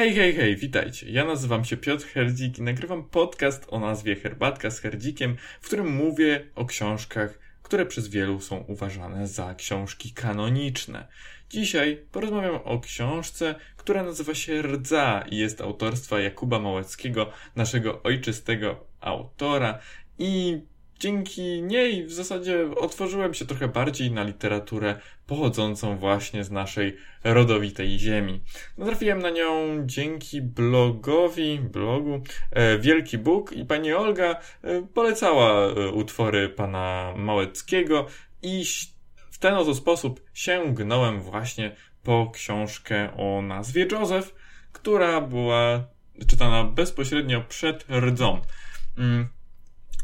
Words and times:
Hej, 0.00 0.14
hej, 0.14 0.34
hej, 0.34 0.56
witajcie. 0.56 1.10
Ja 1.10 1.24
nazywam 1.24 1.64
się 1.64 1.76
Piotr 1.76 2.06
Herdzik 2.06 2.58
i 2.58 2.62
nagrywam 2.62 3.04
podcast 3.04 3.66
o 3.68 3.80
nazwie 3.80 4.16
Herbatka 4.16 4.70
z 4.70 4.80
Herdzikiem, 4.80 5.36
w 5.60 5.66
którym 5.66 5.96
mówię 5.96 6.46
o 6.54 6.64
książkach, 6.64 7.38
które 7.62 7.86
przez 7.86 8.08
wielu 8.08 8.40
są 8.40 8.56
uważane 8.56 9.28
za 9.28 9.54
książki 9.54 10.12
kanoniczne. 10.12 11.06
Dzisiaj 11.50 12.04
porozmawiam 12.12 12.54
o 12.54 12.80
książce, 12.80 13.54
która 13.76 14.02
nazywa 14.02 14.34
się 14.34 14.62
Rdza 14.62 15.24
i 15.30 15.36
jest 15.36 15.60
autorstwa 15.60 16.20
Jakuba 16.20 16.58
Małeckiego, 16.58 17.32
naszego 17.56 18.02
ojczystego 18.02 18.84
autora 19.00 19.78
i 20.18 20.60
dzięki 21.00 21.62
niej 21.62 22.06
w 22.06 22.12
zasadzie 22.12 22.70
otworzyłem 22.76 23.34
się 23.34 23.46
trochę 23.46 23.68
bardziej 23.68 24.12
na 24.12 24.22
literaturę 24.22 25.00
pochodzącą 25.26 25.96
właśnie 25.96 26.44
z 26.44 26.50
naszej 26.50 26.96
rodowitej 27.24 27.98
ziemi. 27.98 28.40
Natrafiłem 28.78 29.22
na 29.22 29.30
nią 29.30 29.82
dzięki 29.86 30.42
blogowi, 30.42 31.58
blogu 31.58 32.22
e, 32.50 32.78
Wielki 32.78 33.18
Bóg 33.18 33.52
i 33.52 33.64
pani 33.64 33.92
Olga 33.92 34.40
e, 34.62 34.82
polecała 34.94 35.66
e, 35.66 35.88
utwory 35.88 36.48
pana 36.48 37.14
Małeckiego 37.16 38.06
i 38.42 38.64
w 39.30 39.38
ten 39.38 39.54
oto 39.54 39.74
sposób 39.74 40.22
sięgnąłem 40.34 41.20
właśnie 41.20 41.76
po 42.02 42.30
książkę 42.34 43.16
o 43.16 43.42
nazwie 43.42 43.86
Joseph, 43.92 44.34
która 44.72 45.20
była 45.20 45.84
czytana 46.26 46.64
bezpośrednio 46.64 47.40
przed 47.48 47.86
rdzą. 47.90 48.40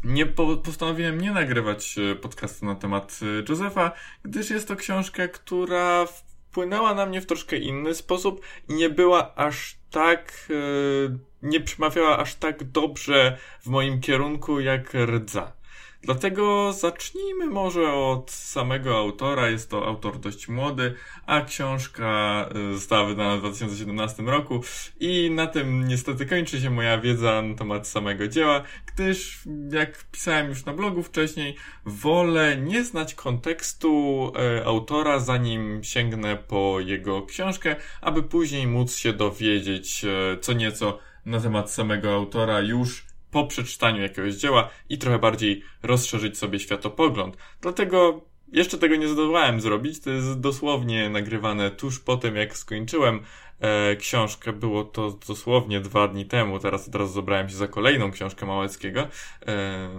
Nie 0.03 0.25
po, 0.25 0.57
postanowiłem 0.57 1.21
nie 1.21 1.31
nagrywać 1.31 1.95
e, 1.97 2.15
podcastu 2.15 2.65
na 2.65 2.75
temat 2.75 3.19
e, 3.21 3.43
Josefa, 3.49 3.91
gdyż 4.23 4.49
jest 4.49 4.67
to 4.67 4.75
książka, 4.75 5.27
która 5.27 6.05
wpłynęła 6.05 6.93
na 6.93 7.05
mnie 7.05 7.21
w 7.21 7.25
troszkę 7.25 7.57
inny 7.57 7.95
sposób 7.95 8.41
i 8.69 8.73
nie 8.73 8.89
była 8.89 9.35
aż 9.35 9.77
tak, 9.91 10.47
e, 10.49 11.17
nie 11.41 11.61
przemawiała 11.61 12.17
aż 12.17 12.35
tak 12.35 12.63
dobrze 12.63 13.37
w 13.61 13.67
moim 13.67 14.01
kierunku 14.01 14.59
jak 14.59 14.93
Rdza. 14.93 15.56
Dlatego 16.01 16.73
zacznijmy 16.73 17.45
może 17.45 17.93
od 17.93 18.31
samego 18.31 18.97
autora. 18.97 19.49
Jest 19.49 19.69
to 19.69 19.85
autor 19.87 20.19
dość 20.19 20.47
młody, 20.47 20.93
a 21.25 21.41
książka 21.41 22.45
y, 22.71 22.73
została 22.73 23.05
wydana 23.05 23.37
w 23.37 23.39
2017 23.39 24.23
roku 24.23 24.61
i 24.99 25.31
na 25.31 25.47
tym 25.47 25.87
niestety 25.87 26.25
kończy 26.25 26.61
się 26.61 26.69
moja 26.69 26.97
wiedza 26.97 27.41
na 27.41 27.55
temat 27.55 27.87
samego 27.87 28.27
dzieła, 28.27 28.63
gdyż 28.85 29.39
jak 29.71 30.05
pisałem 30.11 30.49
już 30.49 30.65
na 30.65 30.73
blogu 30.73 31.03
wcześniej, 31.03 31.55
wolę 31.85 32.57
nie 32.57 32.83
znać 32.83 33.15
kontekstu 33.15 34.31
y, 34.59 34.65
autora, 34.65 35.19
zanim 35.19 35.83
sięgnę 35.83 36.37
po 36.47 36.79
jego 36.79 37.25
książkę, 37.25 37.75
aby 38.01 38.23
później 38.23 38.67
móc 38.67 38.95
się 38.95 39.13
dowiedzieć 39.13 40.05
y, 40.05 40.37
co 40.41 40.53
nieco 40.53 40.99
na 41.25 41.39
temat 41.39 41.71
samego 41.71 42.15
autora 42.15 42.59
już 42.59 43.06
po 43.31 43.47
przeczytaniu 43.47 44.01
jakiegoś 44.01 44.35
dzieła 44.35 44.69
i 44.89 44.97
trochę 44.97 45.19
bardziej 45.19 45.63
rozszerzyć 45.83 46.37
sobie 46.37 46.59
światopogląd. 46.59 47.37
Dlatego 47.61 48.21
jeszcze 48.51 48.77
tego 48.77 48.95
nie 48.95 49.07
zdołałem 49.07 49.61
zrobić. 49.61 49.99
To 49.99 50.09
jest 50.09 50.39
dosłownie 50.39 51.09
nagrywane 51.09 51.71
tuż 51.71 51.99
po 51.99 52.17
tym, 52.17 52.35
jak 52.35 52.57
skończyłem 52.57 53.23
e, 53.59 53.95
książkę. 53.95 54.53
Było 54.53 54.83
to 54.83 55.19
dosłownie 55.27 55.79
dwa 55.79 56.07
dni 56.07 56.25
temu. 56.25 56.59
Teraz 56.59 56.87
od 56.87 56.95
razu 56.95 57.13
zabrałem 57.13 57.49
się 57.49 57.55
za 57.55 57.67
kolejną 57.67 58.11
książkę 58.11 58.45
Małeckiego. 58.45 59.07
E, 59.47 59.89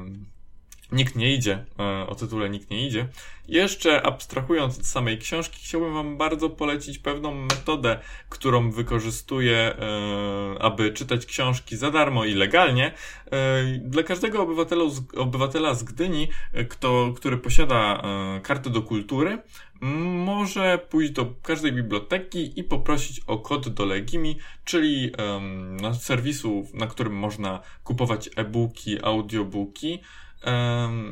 Nikt 0.93 1.17
nie 1.17 1.35
idzie, 1.35 1.65
e, 1.79 2.07
o 2.07 2.15
tytule 2.15 2.51
Nikt 2.51 2.71
nie 2.71 2.87
idzie. 2.87 3.09
Jeszcze 3.49 4.07
abstrahując 4.07 4.79
od 4.79 4.87
samej 4.87 5.19
książki, 5.19 5.57
chciałbym 5.65 5.95
Wam 5.95 6.17
bardzo 6.17 6.51
polecić 6.51 6.99
pewną 6.99 7.35
metodę, 7.35 7.99
którą 8.29 8.71
wykorzystuję, 8.71 9.57
e, 9.57 10.63
aby 10.63 10.93
czytać 10.93 11.27
książki 11.27 11.77
za 11.77 11.91
darmo 11.91 12.25
i 12.25 12.35
legalnie. 12.35 12.93
E, 13.33 13.65
dla 13.79 14.03
każdego 14.03 14.43
obywatela, 14.43 14.85
obywatela 15.17 15.75
z 15.75 15.83
Gdyni, 15.83 16.29
kto, 16.69 17.13
który 17.17 17.39
posiada 17.39 18.03
kartę 18.43 18.71
do 18.71 18.83
kultury, 18.83 19.39
może 19.81 20.79
pójść 20.91 21.13
do 21.13 21.35
każdej 21.43 21.73
biblioteki 21.73 22.61
i 22.61 22.65
poprosić 22.65 23.21
o 23.27 23.39
kod 23.39 23.69
do 23.69 23.85
Legimi, 23.85 24.39
czyli 24.65 25.13
um, 25.19 25.95
serwisu, 25.95 26.67
na 26.75 26.87
którym 26.87 27.13
można 27.13 27.61
kupować 27.85 28.31
e-booki, 28.37 29.05
audiobooki 29.05 30.01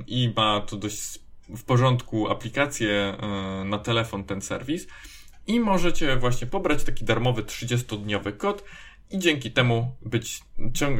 i 0.06 0.32
ma 0.36 0.60
to 0.60 0.76
dość 0.76 1.18
w 1.48 1.64
porządku 1.64 2.28
aplikację 2.28 2.90
e, 2.90 3.64
na 3.64 3.78
telefon 3.78 4.24
ten 4.24 4.42
serwis. 4.42 4.86
I 5.46 5.60
możecie 5.60 6.16
właśnie 6.16 6.46
pobrać 6.46 6.84
taki 6.84 7.04
darmowy 7.04 7.42
30-dniowy 7.42 8.36
kod 8.36 8.64
i 9.10 9.18
dzięki 9.18 9.50
temu 9.50 9.96
być, 10.02 10.40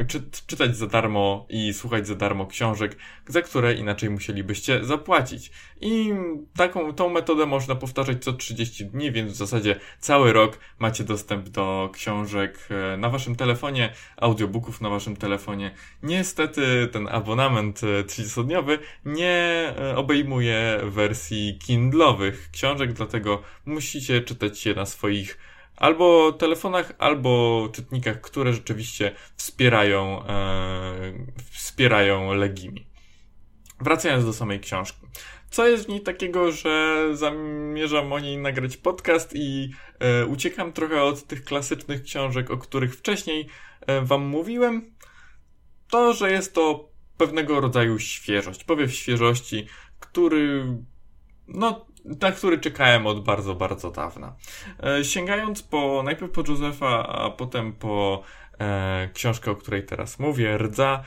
czy, 0.08 0.22
czytać 0.46 0.76
za 0.76 0.86
darmo 0.86 1.46
i 1.48 1.74
słuchać 1.74 2.06
za 2.06 2.14
darmo 2.14 2.46
książek, 2.46 2.96
za 3.26 3.42
które 3.42 3.74
inaczej 3.74 4.10
musielibyście 4.10 4.84
zapłacić. 4.84 5.50
I 5.80 6.12
taką, 6.56 6.92
tą 6.94 7.08
metodę 7.08 7.46
można 7.46 7.74
powtarzać 7.74 8.24
co 8.24 8.32
30 8.32 8.86
dni, 8.86 9.12
więc 9.12 9.32
w 9.32 9.36
zasadzie 9.36 9.80
cały 9.98 10.32
rok 10.32 10.58
macie 10.78 11.04
dostęp 11.04 11.48
do 11.48 11.90
książek 11.92 12.68
e, 12.70 12.96
na 12.96 13.10
waszym 13.10 13.36
telefonie, 13.36 13.92
audiobooków 14.16 14.80
na 14.80 14.88
waszym 14.88 15.16
telefonie. 15.16 15.70
Niestety 16.02 16.88
ten 16.92 17.08
abonament 17.08 17.80
30-dniowy 17.80 18.72
e, 18.72 18.78
nie 19.04 19.74
e, 19.78 19.96
obejmuje 19.96 20.80
wersji 20.84 21.58
kindlowych 21.66 22.50
książek, 22.52 22.92
dlatego 22.92 23.42
musicie 23.64 24.20
czytać 24.20 24.66
je 24.66 24.74
na 24.74 24.86
swoich 24.86 25.38
albo 25.76 26.32
telefonach, 26.32 26.92
albo 26.98 27.68
czytnikach, 27.72 28.20
które 28.20 28.52
rzeczywiście 28.52 29.12
wspierają, 29.36 30.26
e, 30.26 31.12
wspierają 31.50 32.34
Legimi. 32.34 32.86
Wracając 33.80 34.24
do 34.24 34.32
samej 34.32 34.60
książki. 34.60 35.06
Co 35.50 35.68
jest 35.68 35.84
w 35.84 35.88
niej 35.88 36.00
takiego, 36.00 36.52
że 36.52 37.06
zamierzam 37.12 38.12
o 38.12 38.18
niej 38.18 38.38
nagrać 38.38 38.76
podcast 38.76 39.30
i 39.34 39.70
e, 39.98 40.26
uciekam 40.26 40.72
trochę 40.72 41.02
od 41.02 41.26
tych 41.26 41.44
klasycznych 41.44 42.02
książek, 42.02 42.50
o 42.50 42.56
których 42.56 42.96
wcześniej 42.96 43.48
e, 43.80 44.00
wam 44.00 44.26
mówiłem? 44.26 44.94
To, 45.90 46.12
że 46.12 46.30
jest 46.30 46.54
to 46.54 46.88
pewnego 47.16 47.60
rodzaju 47.60 47.98
świeżość, 47.98 48.64
powiew 48.64 48.94
świeżości, 48.94 49.66
który 50.00 50.66
no, 51.48 51.86
na 52.22 52.32
który 52.32 52.58
czekałem 52.58 53.06
od 53.06 53.24
bardzo, 53.24 53.54
bardzo 53.54 53.90
dawna. 53.90 54.36
E, 54.82 55.04
sięgając 55.04 55.62
po, 55.62 56.02
najpierw 56.04 56.32
po 56.32 56.42
Józefa, 56.48 57.06
a 57.08 57.30
potem 57.30 57.72
po 57.72 58.22
e, 58.58 59.08
książkę, 59.14 59.50
o 59.50 59.56
której 59.56 59.86
teraz 59.86 60.18
mówię, 60.18 60.58
Rdza, 60.58 61.02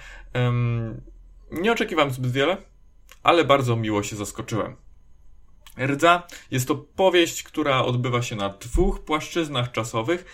nie 1.52 1.72
oczekiwałem 1.72 2.12
zbyt 2.12 2.32
wiele, 2.32 2.58
ale 3.24 3.44
bardzo 3.44 3.76
miło 3.76 4.04
się 4.04 4.16
zaskoczyłem. 4.16 4.76
Rdza 5.86 6.24
jest 6.52 6.68
to 6.68 6.76
powieść, 6.76 7.44
która 7.44 7.86
odbywa 7.86 8.22
się 8.22 8.36
na 8.36 8.50
dwóch 8.50 9.04
płaszczyznach 9.04 9.72
czasowych. 9.72 10.26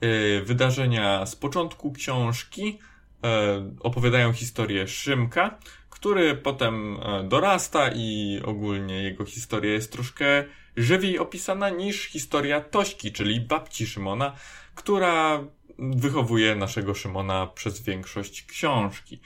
E, 0.00 0.40
wydarzenia 0.40 1.26
z 1.26 1.36
początku 1.36 1.92
książki 1.92 2.78
e, 3.24 3.74
opowiadają 3.80 4.32
historię 4.32 4.88
Szymka, 4.88 5.58
który 6.02 6.34
potem 6.34 6.96
e, 7.02 7.24
dorasta 7.24 7.90
i 7.94 8.40
ogólnie 8.44 9.02
jego 9.02 9.24
historia 9.24 9.72
jest 9.72 9.92
troszkę 9.92 10.44
żywiej 10.76 11.18
opisana 11.18 11.70
niż 11.70 12.04
historia 12.04 12.60
Tośki, 12.60 13.12
czyli 13.12 13.40
babci 13.40 13.86
Szymona, 13.86 14.36
która 14.74 15.44
wychowuje 15.78 16.54
naszego 16.54 16.94
Szymona 16.94 17.46
przez 17.46 17.82
większość 17.82 18.44
książki. 18.46 19.20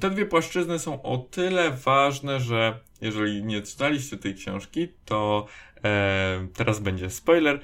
Te 0.00 0.10
dwie 0.10 0.26
płaszczyzny 0.26 0.78
są 0.78 1.02
o 1.02 1.18
tyle 1.18 1.70
ważne, 1.70 2.40
że 2.40 2.80
jeżeli 3.00 3.44
nie 3.44 3.62
czytaliście 3.62 4.16
tej 4.16 4.34
książki, 4.34 4.88
to 5.04 5.46
e, 5.84 6.46
teraz 6.54 6.80
będzie 6.80 7.10
spoiler. 7.10 7.60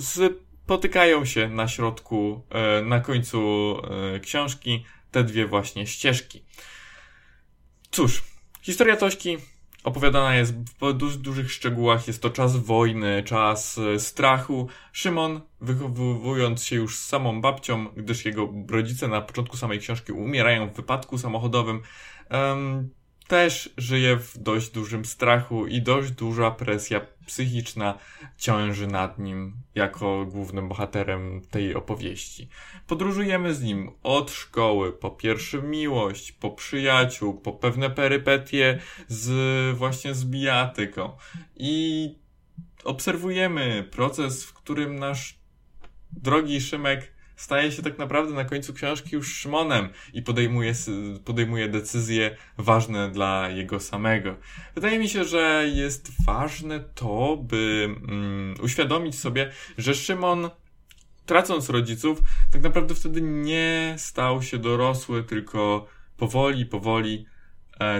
Spotykają 0.00 1.24
się 1.24 1.48
na 1.48 1.68
środku, 1.68 2.42
e, 2.50 2.82
na 2.82 3.00
końcu 3.00 3.76
książki 4.22 4.84
te 5.10 5.24
dwie 5.24 5.46
właśnie 5.46 5.86
ścieżki. 5.86 6.44
Cóż, 7.94 8.22
historia 8.62 8.96
Tośki 8.96 9.36
opowiadana 9.84 10.34
jest 10.34 10.54
w 10.80 10.92
du 10.92 11.10
dużych 11.10 11.52
szczegółach. 11.52 12.06
Jest 12.06 12.22
to 12.22 12.30
czas 12.30 12.56
wojny, 12.56 13.22
czas 13.22 13.78
e, 13.78 13.98
strachu. 14.00 14.68
Szymon, 14.92 15.40
wychowując 15.60 16.64
się 16.64 16.76
już 16.76 16.98
z 16.98 17.06
samą 17.06 17.40
babcią, 17.40 17.86
gdyż 17.96 18.24
jego 18.24 18.52
rodzice 18.70 19.08
na 19.08 19.20
początku 19.20 19.56
samej 19.56 19.78
książki 19.78 20.12
umierają 20.12 20.68
w 20.68 20.76
wypadku 20.76 21.18
samochodowym, 21.18 21.82
um, 22.30 22.90
też 23.28 23.70
żyje 23.76 24.16
w 24.16 24.38
dość 24.38 24.70
dużym 24.70 25.04
strachu 25.04 25.66
i 25.66 25.82
dość 25.82 26.10
duża 26.10 26.50
presja 26.50 27.00
psychiczna 27.26 27.98
ciąży 28.38 28.86
nad 28.86 29.18
nim 29.18 29.56
jako 29.74 30.26
głównym 30.26 30.68
bohaterem 30.68 31.40
tej 31.50 31.74
opowieści. 31.74 32.48
Podróżujemy 32.86 33.54
z 33.54 33.62
nim 33.62 33.90
od 34.02 34.30
szkoły, 34.30 34.92
po 34.92 35.10
pierwszy 35.10 35.62
miłość, 35.62 36.32
po 36.32 36.50
przyjaciół, 36.50 37.34
po 37.34 37.52
pewne 37.52 37.90
perypetie 37.90 38.78
z 39.08 39.76
właśnie 39.76 40.14
z 40.14 40.24
bijatyką 40.24 41.10
i 41.56 42.14
obserwujemy 42.84 43.88
proces, 43.90 44.44
w 44.44 44.52
którym 44.52 44.98
nasz 44.98 45.38
drogi 46.12 46.60
Szymek 46.60 47.12
staje 47.36 47.72
się 47.72 47.82
tak 47.82 47.98
naprawdę 47.98 48.34
na 48.34 48.44
końcu 48.44 48.74
książki 48.74 49.14
już 49.14 49.34
Szymonem 49.34 49.88
i 50.12 50.22
podejmuje, 50.22 50.72
podejmuje 51.24 51.68
decyzje 51.68 52.36
ważne 52.58 53.10
dla 53.10 53.48
jego 53.48 53.80
samego. 53.80 54.36
Wydaje 54.74 54.98
mi 54.98 55.08
się, 55.08 55.24
że 55.24 55.64
jest 55.74 56.24
ważne 56.26 56.80
to, 56.94 57.38
by 57.42 57.94
mm, 58.08 58.54
uświadomić 58.62 59.18
sobie, 59.18 59.50
że 59.78 59.94
Szymon 59.94 60.50
tracąc 61.26 61.70
rodziców, 61.70 62.18
tak 62.52 62.62
naprawdę 62.62 62.94
wtedy 62.94 63.22
nie 63.22 63.94
stał 63.98 64.42
się 64.42 64.58
dorosły, 64.58 65.24
tylko 65.24 65.86
powoli, 66.16 66.66
powoli, 66.66 67.26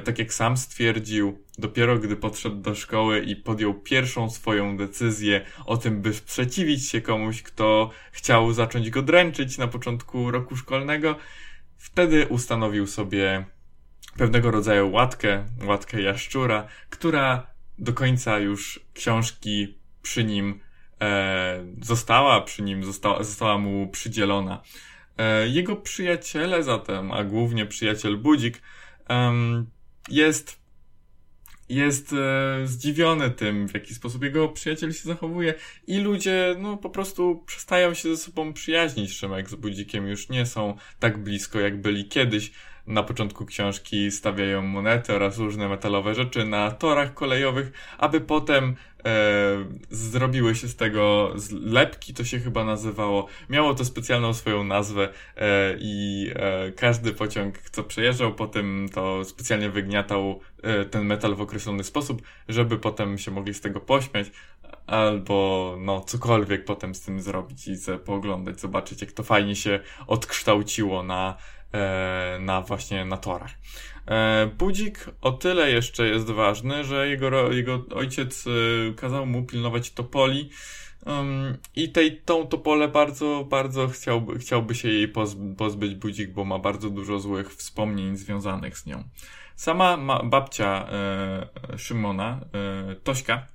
tak 0.04 0.18
jak 0.18 0.34
sam 0.34 0.56
stwierdził, 0.56 1.38
dopiero 1.58 1.98
gdy 1.98 2.16
podszedł 2.16 2.56
do 2.56 2.74
szkoły 2.74 3.20
i 3.20 3.36
podjął 3.36 3.74
pierwszą 3.74 4.30
swoją 4.30 4.76
decyzję 4.76 5.44
o 5.66 5.76
tym, 5.76 6.02
by 6.02 6.14
sprzeciwić 6.14 6.88
się 6.88 7.00
komuś, 7.00 7.42
kto 7.42 7.90
chciał 8.12 8.52
zacząć 8.52 8.90
go 8.90 9.02
dręczyć 9.02 9.58
na 9.58 9.68
początku 9.68 10.30
roku 10.30 10.56
szkolnego, 10.56 11.16
wtedy 11.78 12.26
ustanowił 12.26 12.86
sobie 12.86 13.44
pewnego 14.16 14.50
rodzaju 14.50 14.92
łatkę, 14.92 15.44
łatkę 15.64 16.02
jaszczura, 16.02 16.66
która 16.90 17.46
do 17.78 17.92
końca 17.92 18.38
już 18.38 18.80
książki 18.94 19.78
przy 20.02 20.24
nim 20.24 20.60
e, 21.00 21.64
została 21.82 22.40
przy 22.40 22.62
nim, 22.62 22.84
została, 22.84 23.24
została 23.24 23.58
mu 23.58 23.88
przydzielona. 23.88 24.62
E, 25.18 25.48
jego 25.48 25.76
przyjaciele 25.76 26.62
zatem, 26.62 27.12
a 27.12 27.24
głównie 27.24 27.66
przyjaciel 27.66 28.16
Budzik, 28.16 28.62
jest 30.08 30.62
jest 31.72 32.12
e, 32.12 32.66
zdziwiony 32.66 33.30
tym, 33.30 33.68
w 33.68 33.74
jaki 33.74 33.94
sposób 33.94 34.22
jego 34.22 34.48
przyjaciel 34.48 34.92
się 34.92 35.02
zachowuje 35.02 35.54
i 35.86 35.98
ludzie, 35.98 36.56
no, 36.58 36.76
po 36.76 36.90
prostu 36.90 37.42
przestają 37.46 37.94
się 37.94 38.08
ze 38.08 38.16
sobą 38.16 38.52
przyjaźnić. 38.52 39.12
Szymek 39.12 39.50
z 39.50 39.54
Budzikiem 39.54 40.06
już 40.06 40.28
nie 40.28 40.46
są 40.46 40.76
tak 40.98 41.22
blisko, 41.22 41.60
jak 41.60 41.80
byli 41.80 42.08
kiedyś. 42.08 42.52
Na 42.86 43.02
początku 43.02 43.46
książki 43.46 44.10
stawiają 44.10 44.62
monety 44.62 45.14
oraz 45.14 45.38
różne 45.38 45.68
metalowe 45.68 46.14
rzeczy 46.14 46.44
na 46.44 46.70
torach 46.70 47.14
kolejowych, 47.14 47.72
aby 47.98 48.20
potem 48.20 48.76
zrobiły 49.90 50.54
się 50.54 50.68
z 50.68 50.76
tego 50.76 51.34
lepki, 51.50 52.14
to 52.14 52.24
się 52.24 52.40
chyba 52.40 52.64
nazywało. 52.64 53.26
Miało 53.50 53.74
to 53.74 53.84
specjalną 53.84 54.34
swoją 54.34 54.64
nazwę 54.64 55.08
e, 55.36 55.76
i 55.78 56.30
e, 56.34 56.72
każdy 56.72 57.12
pociąg, 57.12 57.58
co 57.58 57.82
przejeżdżał, 57.82 58.34
potem 58.34 58.88
to 58.94 59.24
specjalnie 59.24 59.70
wygniatał 59.70 60.40
e, 60.62 60.84
ten 60.84 61.04
metal 61.04 61.34
w 61.34 61.40
określony 61.40 61.84
sposób, 61.84 62.22
żeby 62.48 62.78
potem 62.78 63.18
się 63.18 63.30
mogli 63.30 63.54
z 63.54 63.60
tego 63.60 63.80
pośmiać 63.80 64.30
albo 64.86 65.76
no 65.80 66.00
cokolwiek 66.00 66.64
potem 66.64 66.94
z 66.94 67.00
tym 67.00 67.20
zrobić 67.20 67.68
i 67.68 67.76
sobie 67.76 67.98
pooglądać, 67.98 68.60
zobaczyć 68.60 69.00
jak 69.00 69.12
to 69.12 69.22
fajnie 69.22 69.56
się 69.56 69.80
odkształciło 70.06 71.02
na, 71.02 71.36
e, 71.36 71.61
na 72.40 72.60
właśnie 72.60 73.04
na 73.04 73.16
torach. 73.16 73.50
E, 74.06 74.46
budzik 74.58 75.06
o 75.20 75.32
tyle 75.32 75.70
jeszcze 75.70 76.08
jest 76.08 76.30
ważny, 76.30 76.84
że 76.84 77.08
jego, 77.08 77.52
jego 77.52 77.84
ojciec 77.94 78.44
e, 78.46 78.94
kazał 78.94 79.26
mu 79.26 79.42
pilnować 79.42 79.90
topoli 79.90 80.50
um, 81.06 81.56
i 81.76 81.92
tej, 81.92 82.22
tą 82.22 82.46
topolę 82.46 82.88
bardzo, 82.88 83.46
bardzo 83.50 83.88
chciałby, 83.88 84.38
chciałby 84.38 84.74
się 84.74 84.88
jej 84.88 85.12
pozbyć 85.56 85.94
budzik, 85.94 86.30
bo 86.32 86.44
ma 86.44 86.58
bardzo 86.58 86.90
dużo 86.90 87.18
złych 87.18 87.54
wspomnień 87.54 88.16
związanych 88.16 88.78
z 88.78 88.86
nią. 88.86 89.04
Sama 89.56 89.96
ma, 89.96 90.22
babcia 90.22 90.88
e, 90.88 91.78
Szymona, 91.78 92.40
e, 92.90 92.94
Tośka, 92.94 93.46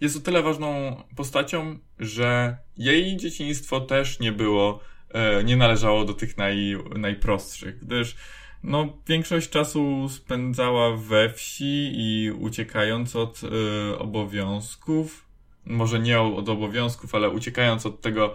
jest 0.00 0.16
o 0.16 0.20
tyle 0.20 0.42
ważną 0.42 1.02
postacią, 1.16 1.78
że 1.98 2.58
jej 2.76 3.16
dzieciństwo 3.16 3.80
też 3.80 4.20
nie 4.20 4.32
było, 4.32 4.80
e, 4.80 4.97
nie 5.44 5.56
należało 5.56 6.04
do 6.04 6.14
tych 6.14 6.36
naj, 6.36 6.76
najprostszych, 6.96 7.78
gdyż 7.78 8.16
no, 8.62 8.88
większość 9.06 9.50
czasu 9.50 10.08
spędzała 10.08 10.96
we 10.96 11.30
wsi 11.32 11.90
i 11.94 12.30
uciekając 12.30 13.16
od 13.16 13.40
y, 13.42 13.98
obowiązków, 13.98 15.24
może 15.64 15.98
nie 15.98 16.20
od 16.20 16.48
obowiązków, 16.48 17.14
ale 17.14 17.30
uciekając 17.30 17.86
od 17.86 18.00
tego 18.00 18.34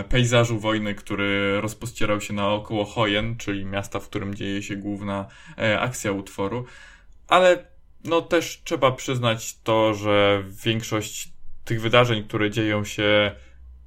y, 0.00 0.04
pejzażu 0.04 0.58
wojny, 0.58 0.94
który 0.94 1.60
rozpościerał 1.60 2.20
się 2.20 2.34
naokoło 2.34 2.84
Hojen, 2.84 3.36
czyli 3.36 3.64
miasta, 3.64 4.00
w 4.00 4.08
którym 4.08 4.34
dzieje 4.34 4.62
się 4.62 4.76
główna 4.76 5.26
y, 5.58 5.78
akcja 5.78 6.12
utworu. 6.12 6.64
Ale 7.28 7.64
no 8.04 8.22
też 8.22 8.60
trzeba 8.64 8.92
przyznać 8.92 9.58
to, 9.58 9.94
że 9.94 10.44
większość 10.64 11.32
tych 11.64 11.80
wydarzeń, 11.80 12.24
które 12.24 12.50
dzieją 12.50 12.84
się 12.84 13.32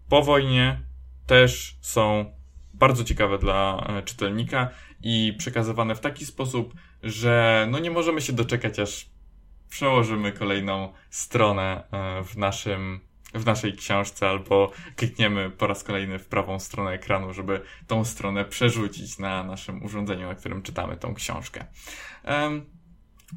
po 0.10 0.21
wojnie, 0.21 0.80
też 1.25 1.78
są 1.81 2.25
bardzo 2.74 3.04
ciekawe 3.04 3.38
dla 3.38 3.86
e, 3.88 4.04
czytelnika 4.04 4.70
i 5.02 5.36
przekazywane 5.38 5.96
w 5.96 6.00
taki 6.00 6.25
sposób, 6.25 6.74
że 7.04 7.68
no 7.72 7.80
nie 7.80 7.92
możemy 7.92 8.22
się 8.22 8.34
doczekać, 8.34 8.80
aż 8.80 9.10
przełożymy 9.70 10.31
kolejną 10.31 10.94
stronę 11.10 11.84
e, 11.92 12.24
w 12.24 12.38
naszym 12.38 13.00
w 13.34 13.46
naszej 13.46 13.74
książce 13.74 14.30
albo 14.30 14.72
klikniemy 14.96 15.50
po 15.50 15.68
raz 15.68 15.84
kolejny 15.84 16.20
w 16.20 16.28
prawą 16.28 16.60
stronę 16.60 16.92
ekranu, 16.92 17.34
żeby 17.34 17.62
tą 17.88 18.06
stronę 18.06 18.46
przerzucić 18.46 19.20
na 19.20 19.44
naszym 19.44 19.84
urządzeniu, 19.84 20.28
na 20.28 20.36
którym 20.36 20.62
czytamy 20.62 20.98
tą 20.98 21.14
książkę. 21.14 21.66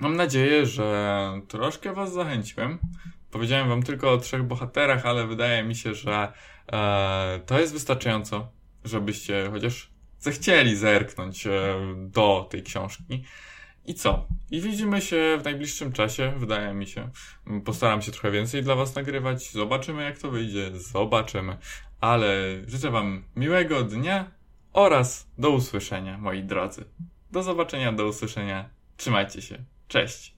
Mam 0.00 0.16
nadzieję, 0.16 0.66
że 0.66 1.40
troszkę 1.48 1.92
Was 1.92 2.12
zachęciłem. 2.12 2.78
Powiedziałem 3.36 3.68
Wam 3.68 3.82
tylko 3.82 4.12
o 4.12 4.18
trzech 4.18 4.42
bohaterach, 4.42 5.06
ale 5.06 5.26
wydaje 5.26 5.64
mi 5.64 5.74
się, 5.74 5.94
że 5.94 6.32
e, 6.72 7.40
to 7.46 7.60
jest 7.60 7.72
wystarczająco, 7.72 8.48
żebyście 8.84 9.48
chociaż 9.50 9.90
zechcieli 10.18 10.76
zerknąć 10.76 11.46
e, 11.46 11.50
do 11.96 12.46
tej 12.50 12.62
książki. 12.62 13.24
I 13.86 13.94
co? 13.94 14.26
I 14.50 14.60
widzimy 14.60 15.00
się 15.00 15.38
w 15.40 15.44
najbliższym 15.44 15.92
czasie, 15.92 16.32
wydaje 16.36 16.74
mi 16.74 16.86
się. 16.86 17.10
Postaram 17.64 18.02
się 18.02 18.12
trochę 18.12 18.30
więcej 18.30 18.62
dla 18.62 18.74
Was 18.74 18.94
nagrywać. 18.94 19.50
Zobaczymy, 19.52 20.02
jak 20.02 20.18
to 20.18 20.30
wyjdzie. 20.30 20.70
Zobaczymy. 20.74 21.56
Ale 22.00 22.28
życzę 22.66 22.90
Wam 22.90 23.24
miłego 23.36 23.82
dnia 23.82 24.30
oraz 24.72 25.28
do 25.38 25.50
usłyszenia, 25.50 26.18
moi 26.18 26.42
drodzy. 26.42 26.84
Do 27.30 27.42
zobaczenia, 27.42 27.92
do 27.92 28.06
usłyszenia. 28.06 28.70
Trzymajcie 28.96 29.42
się. 29.42 29.58
Cześć. 29.88 30.34